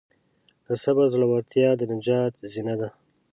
د 0.67 0.67
صبر 0.83 1.05
زړورتیا 1.13 1.69
د 1.79 1.81
نجات 1.93 2.33
زینه 2.53 2.75
ده. 2.81 2.89